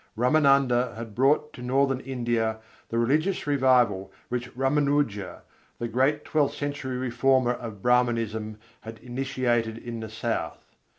Râmânanda 0.17 0.95
had 0.95 1.13
brought 1.13 1.53
to 1.53 1.61
Northern 1.61 1.99
India 1.99 2.57
the 2.89 2.97
religious 2.97 3.45
revival 3.45 4.11
which 4.29 4.49
Râmânuja, 4.55 5.41
the 5.77 5.87
great 5.87 6.25
twelfth 6.25 6.55
century 6.57 6.97
reformer 6.97 7.53
of 7.53 7.83
Brâhmanism, 7.83 8.55
had 8.79 8.97
initiated 9.03 9.77
in 9.77 9.99
the 9.99 10.09
South. 10.09 10.65